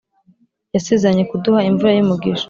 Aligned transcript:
Yasezeranye 0.75 1.23
kuduha, 1.31 1.59
Imvura 1.69 1.91
y’ 1.93 2.03
umugisha, 2.05 2.39